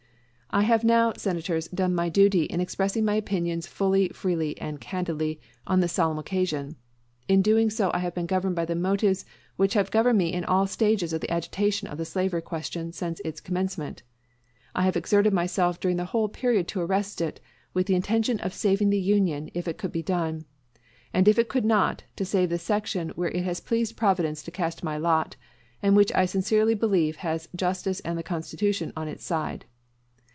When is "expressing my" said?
2.59-3.15